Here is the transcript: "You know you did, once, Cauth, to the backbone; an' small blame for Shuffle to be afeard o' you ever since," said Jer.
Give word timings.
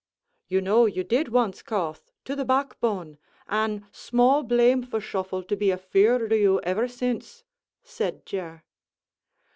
"You 0.47 0.61
know 0.61 0.87
you 0.87 1.03
did, 1.03 1.27
once, 1.27 1.61
Cauth, 1.61 2.09
to 2.25 2.35
the 2.35 2.43
backbone; 2.43 3.19
an' 3.47 3.85
small 3.91 4.41
blame 4.41 4.81
for 4.81 4.99
Shuffle 4.99 5.43
to 5.43 5.55
be 5.55 5.71
afeard 5.71 6.33
o' 6.33 6.35
you 6.35 6.59
ever 6.61 6.87
since," 6.87 7.43
said 7.83 8.25
Jer. 8.25 8.63